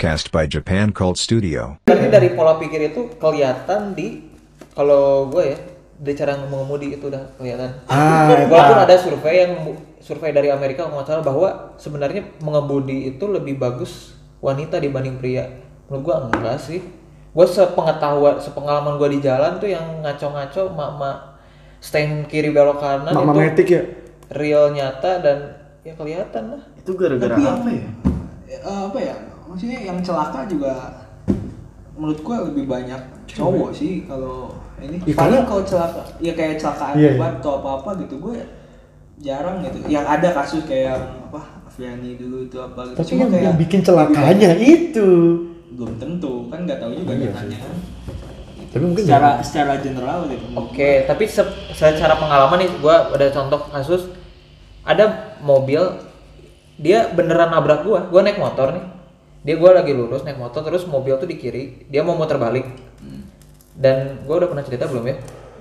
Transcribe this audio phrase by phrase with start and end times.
[0.00, 1.76] podcast by Japan Cult Studio.
[1.84, 4.32] Tapi dari pola pikir itu kelihatan di
[4.72, 5.60] kalau gue ya
[6.00, 7.84] dari cara mengemudi itu udah kelihatan.
[7.84, 8.88] Ah, Walaupun eta.
[8.88, 15.20] ada survei yang survei dari Amerika salah bahwa sebenarnya mengemudi itu lebih bagus wanita dibanding
[15.20, 15.52] pria.
[15.92, 16.80] Menurut gue enggak sih.
[17.36, 21.44] Gue sepengetahuan, sepengalaman gue di jalan tuh yang ngaco-ngaco mak-mak
[21.84, 23.82] stand kiri belok kanan Mama itu metik ya.
[24.32, 26.62] real nyata dan ya kelihatan lah.
[26.80, 27.84] Itu gara-gara apa ya?
[28.48, 30.72] Eh, apa ya maksudnya yang celaka juga
[31.92, 34.96] menurut gua lebih banyak cowok sih kalau ini.
[35.02, 37.18] Ih, paling karena- kalau celaka ya kayak celakaan Iya, iya.
[37.18, 38.38] obat atau apa apa gitu gue
[39.18, 39.76] jarang gitu.
[39.84, 42.96] Yang ada kasus kayak yang apa Aviani dulu itu apa gitu.
[42.96, 45.08] Tapi Cuma yang, kayak yang bikin celakanya itu.
[45.70, 47.74] belum tentu kan nggak tahu juga Iya datanya kan
[48.70, 50.44] Tapi mungkin secara secara general gitu.
[50.52, 54.06] Oke, tapi se- secara pengalaman nih, gua ada contoh kasus.
[54.80, 55.78] Ada mobil
[56.76, 58.84] dia beneran nabrak gua, gua naik motor nih,
[59.40, 62.66] dia gua lagi lurus naik motor terus mobil tuh di kiri, dia mau muter balik,
[63.74, 65.16] dan gua udah pernah cerita belum ya,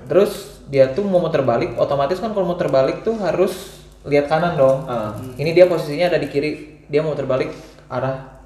[0.08, 4.56] terus dia tuh mau muter balik, otomatis kan kalau muter balik tuh harus lihat kanan
[4.56, 5.16] dong, Ah.
[5.40, 7.52] ini dia posisinya ada di kiri, dia mau muter balik
[7.88, 8.40] arah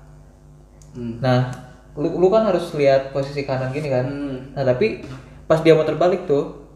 [0.94, 1.18] Hmm.
[1.18, 1.50] Nah,
[1.98, 4.06] lu, lu kan harus lihat posisi kanan gini kan.
[4.06, 4.38] Hmm.
[4.54, 5.02] Nah, tapi
[5.50, 6.70] pas dia mau terbalik tuh,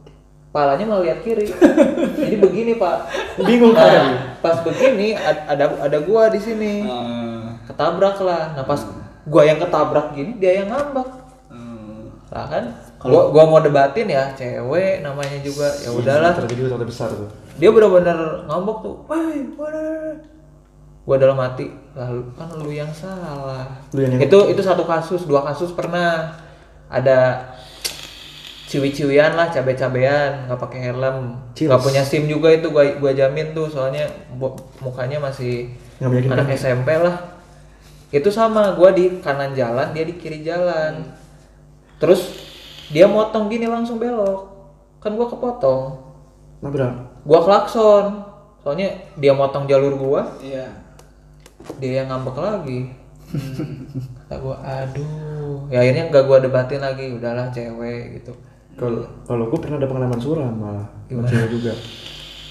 [0.50, 1.46] palanya malah lihat kiri.
[2.26, 2.98] Jadi begini, Pak.
[3.46, 4.06] Bingung nah, kan?
[4.42, 6.82] Pas begini ad- ada ada gua di sini.
[6.82, 7.37] Eh,
[7.68, 8.56] Ketabrak lah.
[8.56, 8.80] Nah, pas
[9.24, 11.08] gua yang ketabrak gini, dia yang ngambek.
[11.52, 12.64] eh, Lah kan
[13.04, 15.68] gua gua mau debatin ya, cewek namanya juga.
[15.78, 16.32] Ya udahlah.
[16.34, 17.28] Terjadi sesuatu besar tuh.
[17.56, 18.96] Dia bener-bener ngambek tuh.
[19.06, 19.38] Woi?
[21.04, 23.64] Gua dalam hati, lalu kan lu yang salah.
[23.92, 26.36] Lu yang- itu itu satu kasus, dua kasus pernah
[26.88, 27.48] ada
[28.68, 31.40] ciwi-ciwian lah, cabe-cabean, nggak pakai helm,
[31.72, 34.04] nggak punya SIM juga itu gua gua jamin tuh, soalnya
[34.78, 35.72] mukanya masih
[36.30, 37.16] anak SMP lah.
[38.10, 41.04] Itu sama, gua di kanan jalan, dia di kiri jalan.
[42.00, 42.32] Terus
[42.92, 44.48] dia motong gini langsung belok,
[45.04, 46.08] kan gua kepotong.
[46.64, 47.22] Nabrak.
[47.28, 48.24] gua klakson.
[48.64, 50.68] Soalnya dia motong jalur gua iya.
[51.80, 52.80] dia yang ngambek lagi.
[54.28, 55.68] Kata gua aduh.
[55.72, 57.16] Ya akhirnya gak gua debatin lagi.
[57.16, 58.34] Udahlah cewek gitu.
[58.78, 61.74] Kalau kalau gue pernah ada pengalaman suram malah sama cewek juga.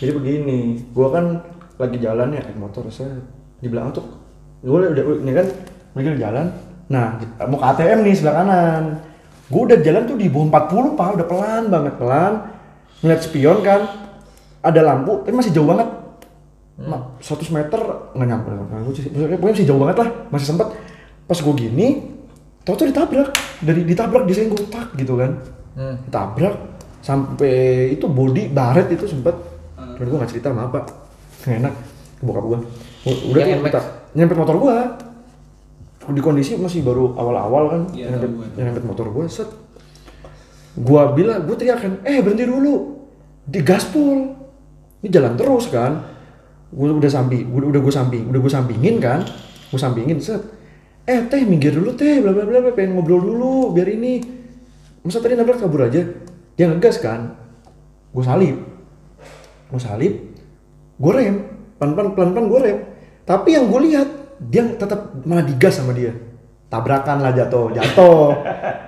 [0.02, 1.38] Jadi begini, gue kan
[1.78, 3.22] lagi jalan ya naik motor saya
[3.62, 4.06] di belakang tuh
[4.62, 5.46] gue udah ini kan?
[5.96, 6.46] Lagi di jalan.
[6.92, 7.06] Nah
[7.48, 8.82] mau ke ATM nih sebelah kanan.
[9.46, 12.32] Gue udah jalan tuh di bawah 40 pak, udah pelan banget pelan.
[13.04, 13.80] Ngeliat spion kan,
[14.64, 15.88] ada lampu, tapi masih jauh banget.
[16.76, 17.80] Ma, 100 meter
[18.12, 18.50] nggak nyampe.
[18.52, 20.08] Maksudnya pokoknya masih jauh banget lah.
[20.32, 20.68] Masih sempat
[21.26, 21.86] pas gue gini
[22.66, 23.30] tau tuh ditabrak.
[23.62, 25.32] Dari ditabrak disenggol tak gitu kan.
[25.76, 26.00] Hmm.
[26.08, 26.56] ditabrak
[27.04, 29.36] sampai itu body baret itu sempet.
[29.76, 31.06] Cuman gue gak cerita sama apa
[31.46, 31.74] nggak enak
[32.22, 32.60] bokap gue
[33.32, 33.84] udah Yang tuh
[34.16, 34.76] nyempet motor gue
[36.06, 38.46] di kondisi masih baru awal-awal kan Iya, nyempet, gue.
[38.62, 39.50] nyempet motor gue set.
[40.78, 42.74] Gue bilang gue teriakan eh berhenti dulu.
[43.42, 44.38] Di gaspol.
[45.02, 46.06] Ini jalan terus kan.
[46.70, 49.26] Gue udah samping udah udah gue samping udah gue sampingin kan.
[49.74, 50.46] Gue sampingin set.
[51.10, 52.22] Eh teh minggir dulu teh.
[52.22, 54.22] Bla bla bla pengen ngobrol dulu biar ini.
[55.02, 56.06] Masa tadi nabrak kabur aja.
[56.54, 57.34] Dia ngegas kan.
[58.14, 58.76] Gue salip
[59.66, 60.14] gue salip
[60.96, 61.36] gue rem
[61.76, 62.78] pelan pelan pelan pelan gue rem
[63.26, 66.14] tapi yang gue lihat dia tetap malah digas sama dia.
[66.66, 68.34] Tabrakan lah jatuh jatuh.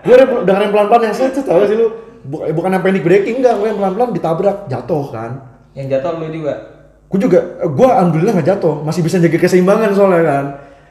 [0.06, 1.88] Gue rem udah rem pelan pelan yang set set, tahu sih lu?
[2.28, 3.54] Buk- bukan yang panic braking enggak.
[3.58, 5.30] Gue yang pelan pelan ditabrak jatuh kan.
[5.74, 6.54] Yang jatuh lu juga?
[7.08, 8.74] Gue juga gue alhamdulillah nggak jatuh.
[8.86, 10.44] Masih bisa jaga keseimbangan soalnya kan.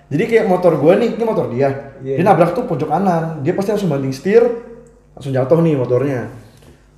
[0.07, 1.69] Jadi kayak motor gue nih ini motor dia.
[1.99, 2.19] Iya.
[2.19, 3.43] dia nabrak tuh pojok kanan.
[3.43, 4.43] Dia pasti langsung banting setir
[5.17, 6.29] langsung jatuh nih motornya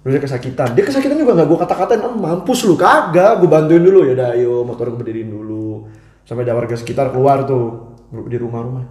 [0.09, 0.73] Dia kesakitan.
[0.73, 4.05] Dia kesakitan juga nggak gue kata-katain ah, mampus lu kagak gue bantuin dulu.
[4.09, 5.85] Ya udah ayo motor gue berdiriin dulu.
[6.25, 7.95] Sampai ada warga sekitar keluar tuh
[8.29, 8.85] di rumah-rumah.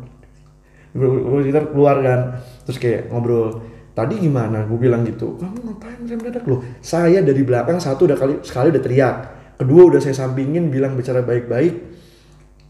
[0.95, 2.21] Warga sekitar keluar kan
[2.65, 4.65] terus kayak ngobrol tadi gimana?
[4.65, 8.71] Gue bilang gitu kamu ngapain rem dadak lo saya dari belakang satu udah kali sekali
[8.71, 9.17] udah teriak.
[9.59, 11.75] Kedua udah saya sampingin bilang bicara baik-baik.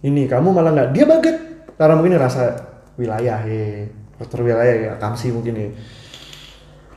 [0.04, 1.36] Ini kamu malah nggak dia baget
[1.76, 2.58] karena mungkin rasa
[2.98, 3.86] wilayah ya
[4.18, 5.68] faktor wilayah ya kamsi mungkin ya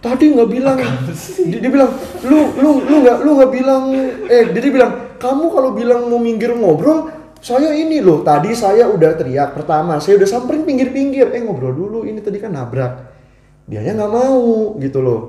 [0.02, 0.78] tadi nggak bilang.
[1.48, 1.94] Dia, dia bilang
[2.26, 3.84] lu lu lu nggak lu nggak bilang.
[4.28, 7.08] Eh dia, dia bilang kamu kalau bilang mau minggir ngobrol
[7.42, 11.32] saya ini loh tadi saya udah teriak pertama saya udah samperin pinggir-pinggir.
[11.32, 13.14] Eh ngobrol dulu ini tadi kan nabrak.
[13.70, 15.22] Dianya nggak mau gitu loh.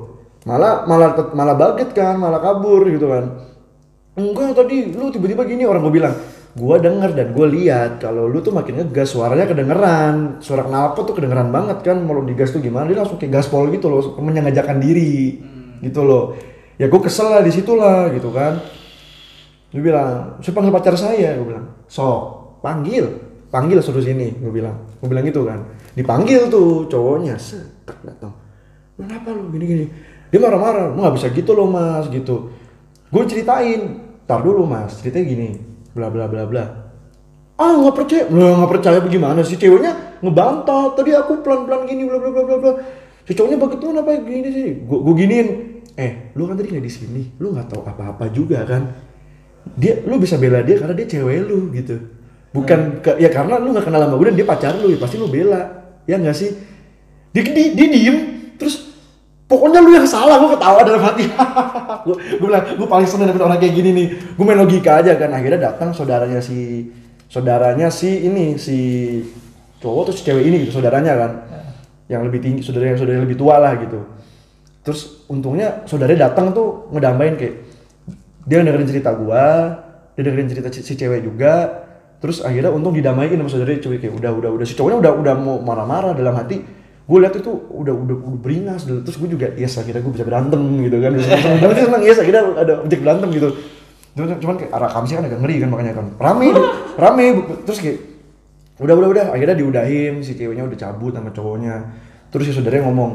[0.48, 3.52] Malah malah malah baget kan malah kabur gitu kan.
[4.12, 6.12] Enggak tadi lu tiba-tiba gini orang gue bilang
[6.52, 11.16] gue denger dan gue lihat kalau lu tuh makin ngegas suaranya kedengeran suara knalpot tuh
[11.16, 14.76] kedengeran banget kan mau lu digas tuh gimana dia langsung kayak gaspol gitu loh menyengajakan
[14.76, 15.40] diri
[15.81, 16.37] gitu loh.
[16.76, 18.60] Ya gue kesel lah di situ lah gitu kan.
[19.72, 21.40] Dia bilang saya panggil pacar saya?
[21.40, 23.08] Gue bilang sok panggil
[23.48, 24.37] panggil suruh sini.
[24.37, 25.64] Gue bilang gue bilang gitu kan.
[25.96, 28.37] Dipanggil tuh cowoknya setek datang
[28.93, 29.87] kenapa lu gini gini
[30.28, 32.52] dia marah-marah nggak bisa gitu loh mas gitu.
[33.08, 36.65] Gue ceritain tar dulu mas ceritanya gini bla bla bla bla.
[37.56, 38.25] Ah nggak percaya.
[38.29, 39.56] Lu nggak percaya bagaimana sih?
[39.56, 42.73] Ceweknya ngebantah tadi aku pelan pelan gini bla bla bla bla bla.
[43.23, 44.69] Si cowoknya begitu kenapa gini sih.
[44.83, 45.49] Gue gue giniin.
[45.94, 47.23] Eh lu kan tadi nggak di sini.
[47.39, 48.83] Lu nggak tahu apa apa juga kan?
[49.79, 51.97] Dia lu bisa bela dia karena dia cewek lu gitu.
[52.53, 55.17] Bukan ke, ya karena lu nggak kenal sama gue dan dia pacar lu ya pasti
[55.17, 55.62] lu bela.
[56.05, 56.50] Ya nggak sih?
[57.33, 58.17] Dia, dia, dia diem.
[58.61, 58.92] Terus
[59.52, 61.25] pokoknya lu yang salah gue ketawa dalam hati.
[62.08, 64.06] Gue bilang gue paling seneng dapet orang kayak gini nih.
[64.34, 66.88] Gue main logika aja kan akhirnya datang saudaranya si
[67.28, 68.78] saudaranya si ini si
[69.78, 71.31] cowok terus si cewek ini gitu saudaranya kan.
[72.08, 74.00] Yang lebih tinggi saudara yang saudara yang lebih tua lah gitu.
[74.82, 77.55] Terus untungnya saudaranya datang tuh ngedambain kayak
[78.48, 79.78] dia dengerin cerita gua
[80.19, 81.84] dia dengerin cerita si si cewek juga.
[82.19, 85.34] Terus akhirnya untung didamaiin sama saudaranya cewek kayak udah udah udah si cowoknya udah udah
[85.38, 89.50] mau marah-marah dalam hati gue lihat itu udah udah, udah beringas dulu terus gue juga
[89.58, 91.10] yes akhirnya gue bisa berantem gitu kan.
[91.58, 93.49] Tapi seneng yes akhirnya ada objek berantem gitu.
[94.12, 96.06] Cuman, cuman kayak arah kamsi kan agak ngeri kan makanya kan.
[96.20, 96.46] Rame
[97.00, 97.25] rame.
[97.66, 97.99] Terus kayak
[98.78, 99.26] udah udah udah.
[99.34, 101.75] Akhirnya diudahin si ceweknya udah cabut sama cowoknya.
[102.31, 103.12] Terus si saudaranya ngomong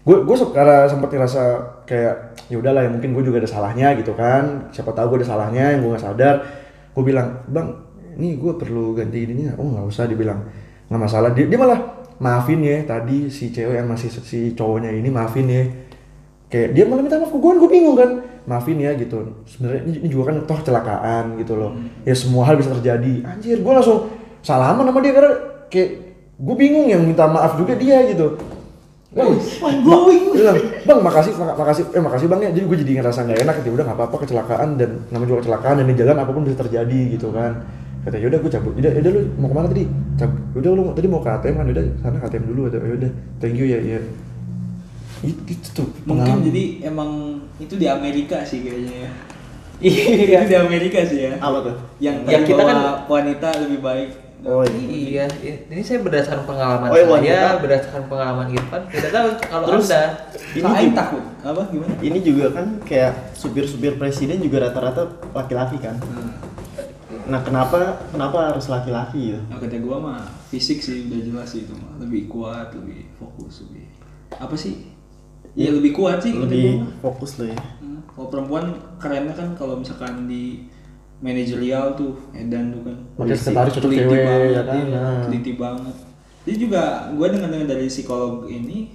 [0.00, 1.42] gue gue karena sempat ngerasa
[1.84, 4.72] kayak ya udahlah ya mungkin gue juga ada salahnya gitu kan.
[4.74, 6.36] Siapa tahu gue ada salahnya yang gue nggak sadar.
[6.96, 7.78] Gue bilang bang
[8.16, 9.54] ini gue perlu ganti ininya.
[9.60, 10.40] Oh nggak usah dibilang.
[10.90, 11.30] Nggak masalah.
[11.36, 15.64] Dia, dia malah maafin ya tadi si cewek yang masih si cowoknya ini maafin ya.
[16.50, 18.10] Kayak dia malah minta maaf ke gue gue bingung kan.
[18.44, 19.42] Maafin ya gitu.
[19.48, 21.72] Sebenarnya ini, juga kan toh kecelakaan gitu loh.
[22.04, 23.24] Ya semua hal bisa terjadi.
[23.24, 24.10] Anjir gue langsung
[24.44, 25.32] salaman sama dia karena
[25.70, 25.90] kayak
[26.40, 28.36] gue bingung yang minta maaf juga dia gitu.
[29.10, 29.34] Bang,
[30.38, 30.54] bilang,
[30.86, 32.50] bang makasih, mak- makasih, eh makasih bang ya.
[32.54, 35.74] Jadi gue jadi ngerasa nggak enak, ya udah nggak apa-apa kecelakaan dan namanya juga kecelakaan
[35.82, 37.66] dan di jalan apa pun bisa terjadi gitu kan.
[38.00, 39.84] Kata yaudah gue cabut, yaudah, yaudah lu mau ke mana tadi?
[40.16, 43.10] Cabut, yaudah lu tadi mau ke ATM kan, yaudah sana ke ATM dulu, yaudah, yaudah,
[43.36, 44.00] thank you ya, ya.
[45.20, 46.46] Itu, itu tuh Mungkin pengalaman.
[46.48, 47.10] jadi emang
[47.56, 49.10] itu di Amerika sih kayaknya ya.
[49.80, 51.36] Iya, di Amerika sih ya.
[51.36, 51.76] Apa tuh?
[51.98, 54.10] Yang Ya, tadi kita kan- wanita lebih baik.
[54.40, 55.28] Oh Iya,
[55.68, 57.48] ini saya berdasarkan pengalaman Oh, iya, saya, wanita.
[57.60, 58.82] berdasarkan pengalaman Irfan.
[58.88, 60.02] Tidak tahu kalau Terus, anda.
[60.50, 61.22] Ini Saya juga- takut.
[61.44, 61.92] Apa gimana?
[62.00, 65.02] Ini juga kan kayak supir-supir presiden juga rata-rata
[65.32, 65.96] laki-laki kan.
[67.30, 69.40] Nah kenapa kenapa harus laki-laki gitu?
[69.46, 73.62] Nah, kata gua mah fisik sih udah jelas sih itu mah lebih kuat, lebih fokus,
[73.70, 73.86] lebih
[74.34, 74.90] apa sih?
[75.54, 77.58] Ya lebih kuat sih Lebih fokus lo ya.
[77.82, 80.66] Hmm, Kalau perempuan kerennya kan kalau misalkan di
[81.22, 84.84] manajerial tuh Edan tuh kan Pakai sekretaris cocok cewek, banget, ya kan?
[84.90, 85.20] Nah.
[85.26, 85.96] teliti banget.
[86.46, 86.82] Jadi juga
[87.14, 88.94] gue dengar-dengar dari psikolog ini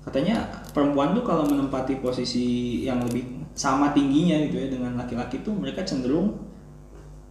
[0.00, 5.52] katanya perempuan tuh kalau menempati posisi yang lebih sama tingginya gitu ya dengan laki-laki tuh
[5.52, 6.49] mereka cenderung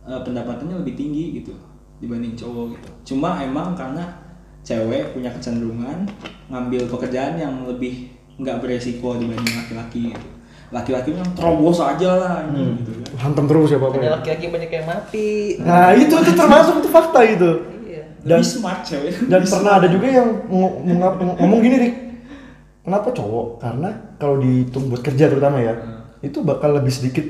[0.03, 1.53] eh, pendapatannya lebih tinggi gitu
[1.97, 2.87] dibanding cowok gitu.
[3.07, 4.07] Cuma emang karena
[4.61, 6.07] cewek punya kecenderungan
[6.47, 10.27] ngambil pekerjaan yang lebih nggak beresiko dibanding laki-laki gitu.
[10.69, 13.09] Laki-laki kan terobos aja lah ini gitu kan.
[13.19, 14.09] Hantem terus ya Ada pokoknya.
[14.15, 15.29] laki-laki banyak yang mati.
[15.59, 17.51] Nah itu itu termasuk itu fakta itu.
[17.83, 18.03] Iya.
[18.21, 19.13] Dan- Lebih smart cewek.
[19.25, 19.81] Dan Lebih pernah smart.
[19.81, 21.95] ada juga yang ng- ng- ng- ngomong gini Rik,
[22.81, 23.47] kenapa cowok?
[23.59, 25.73] Karena kalau dihitung buat kerja terutama ya,
[26.21, 27.25] itu bakal lebih sedikit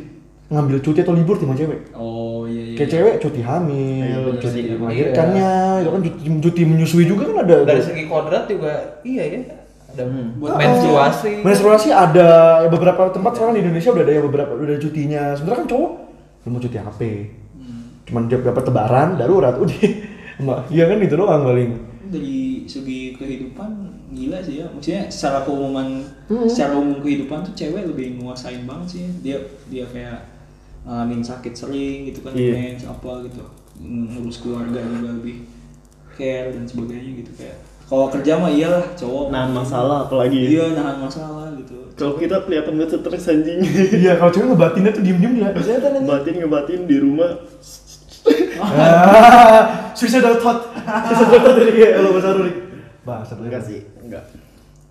[0.49, 1.93] ngambil cuti atau libur timbang cewek.
[1.93, 2.75] Oh iya iya.
[2.75, 7.37] Kayak cewek cuti hamil, Iya, bener cuti melahirkannya, itu kan cuti, cuti menyusui juga kan
[7.43, 7.55] ada.
[7.63, 9.39] Dari segi kodrat juga iya ya.
[9.89, 10.03] Ada
[10.37, 11.31] Buat menstruasi.
[11.41, 12.29] menstruasi ada
[12.61, 15.21] ya beberapa tempat sekarang di Indonesia udah ada yang beberapa udah ada cutinya.
[15.33, 15.91] Sebenarnya kan cowok
[16.39, 17.01] lu mau cuti HP,
[18.05, 19.77] cuman dia dapat tebaran darurat udah.
[20.39, 21.71] Mbak, iya kan itu doang paling.
[22.09, 23.69] dari segi kehidupan
[24.09, 26.49] gila sih ya maksudnya secara keumuman Hmm.
[26.49, 29.37] secara umum kehidupan tuh cewek lebih nguasain banget sih dia
[29.69, 30.25] dia kayak
[30.89, 32.53] ngalamin sakit sering gitu kan Iya.
[32.73, 33.45] mens apa gitu
[33.77, 35.45] ngurus keluarga juga lebih
[36.11, 40.49] care dan sebagainya gitu kayak kalau kerja mah iyalah cowok Nahan masalah apalagi.
[40.49, 43.59] iya nahan masalah gitu Kalau kita kelihatan banget stres anjing.
[43.91, 45.49] Iya, kalau cewek ngebatinnya tuh diem-diem dia.
[45.51, 47.31] Biasanya kan Batin ngebatin di rumah.
[48.59, 50.69] Ah, suicidal thought.
[51.11, 52.57] Suicidal thought dari kayak kalau bahasa Rurik.
[53.03, 54.23] Bahasa Enggak sih, enggak.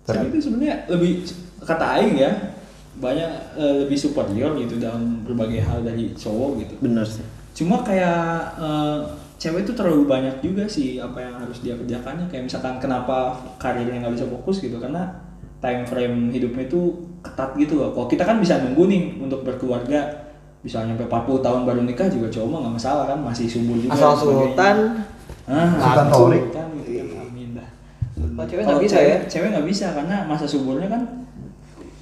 [0.03, 1.21] tapi itu sebenarnya lebih
[1.61, 2.31] kata aing ya
[2.99, 7.23] banyak eh, lebih superior gitu dalam berbagai hal dari cowok gitu Bener sih.
[7.53, 8.19] cuma kayak
[8.55, 8.99] eh,
[9.35, 13.99] cewek itu terlalu banyak juga sih apa yang harus dia kerjakannya kayak misalkan kenapa karirnya
[14.01, 15.07] nggak bisa fokus gitu karena
[15.57, 16.81] time frame hidupnya itu
[17.19, 20.27] ketat gitu loh kalau kita kan bisa nunggu nih untuk berkeluarga
[20.59, 23.95] bisa nyampe 40 tahun baru nikah juga cowok mah nggak masalah kan masih subur juga
[23.95, 24.77] Asal sultan.
[25.47, 26.43] ah, Sultan Torik.
[26.45, 27.69] sultan gitu kan amin dah
[28.13, 29.17] Kalau cewek nggak bisa ya.
[29.25, 31.01] cewek nggak bisa karena masa suburnya kan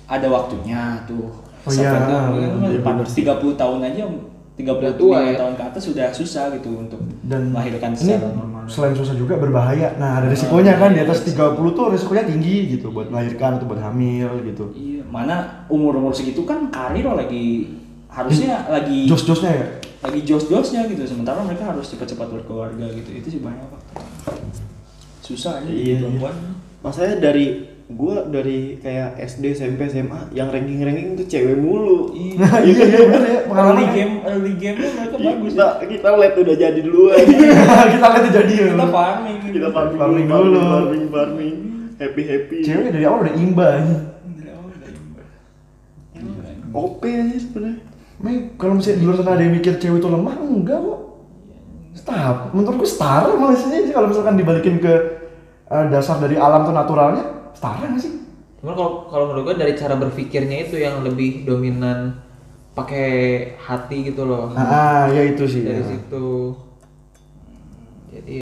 [0.07, 1.27] ada waktunya tuh.
[1.67, 2.79] Oh iya, iya,
[3.11, 4.07] tiga puluh tahun aja
[4.57, 5.37] 35 tua ya.
[5.37, 8.65] tahun ke atas sudah susah gitu untuk dan melahirkan ini secara normal.
[8.65, 9.93] selain susah juga berbahaya.
[10.01, 13.77] Nah ada risikonya kan di atas 30 tuh risikonya tinggi gitu buat melahirkan atau buat
[13.77, 14.73] hamil gitu.
[14.73, 17.77] Iya, mana umur-umur segitu kan karir lagi
[18.09, 19.67] harusnya lagi jos-josnya ya?
[20.09, 21.05] lagi jos-josnya gitu.
[21.05, 23.13] Sementara mereka harus cepat-cepat berkeluarga gitu.
[23.13, 24.01] Itu sih banyak faktor
[25.21, 26.35] susah aja Iya, jadi perempuan.
[26.81, 27.45] Masalahnya dari
[27.87, 32.11] gua dari kayak SD, SMP, SMA yang ranking-ranking tuh cewek mulu.
[32.11, 36.33] iya iya iya bener ya early pengalaman game early game mereka bagus Kita kita lihat
[36.35, 37.23] udah jadi duluan.
[37.95, 40.59] kita lihat jadi ya kita farming kita farming, Farming dulu, dulu.
[40.59, 41.55] farming, farming, farming.
[41.97, 42.57] Happy happy.
[42.67, 43.95] cewek dari awal udah imba ini
[46.77, 47.79] OP aja sebenarnya.
[48.17, 50.99] Mei, kalau misalnya di luar sana ada yang mikir cewek itu lemah, enggak kok.
[51.97, 54.93] Setara, menurutku setara malah sih kalau misalkan dibalikin ke
[55.69, 58.13] eh, dasar dari alam tuh naturalnya, parah gak sih?
[58.61, 62.17] Cuman kalau kalau menurut gue dari cara berpikirnya itu yang lebih dominan
[62.73, 63.09] pakai
[63.57, 64.53] hati gitu loh.
[64.53, 65.89] Ah ya itu sih dari ya.
[65.97, 66.53] situ.
[68.13, 68.35] Jadi